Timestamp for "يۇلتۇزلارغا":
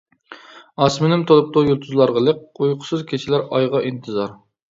1.67-2.23